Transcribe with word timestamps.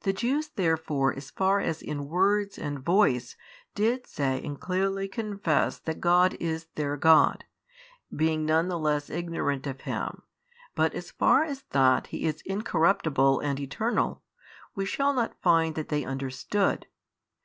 The 0.00 0.12
Jews 0.12 0.48
therefore 0.48 1.14
as 1.14 1.30
far 1.30 1.60
as 1.60 1.80
in 1.80 2.08
words 2.08 2.58
and 2.58 2.80
voice 2.80 3.36
did 3.76 4.04
say 4.04 4.42
and 4.42 4.58
clearly 4.60 5.06
confess 5.06 5.78
that 5.78 6.00
God 6.00 6.36
is 6.40 6.66
their 6.74 6.96
God, 6.96 7.44
being 8.12 8.44
none 8.44 8.66
the 8.66 8.80
less 8.80 9.08
ignorant 9.08 9.64
of 9.68 9.82
Him, 9.82 10.22
but 10.74 10.92
as 10.92 11.12
far 11.12 11.44
as 11.44 11.62
that 11.70 12.08
He 12.08 12.24
is 12.24 12.42
Incorruptible 12.46 13.38
and 13.38 13.60
Eternal, 13.60 14.24
we 14.74 14.84
shall 14.84 15.12
not 15.14 15.40
find 15.40 15.76
that 15.76 15.88
they 15.88 16.02
understood. 16.04 16.88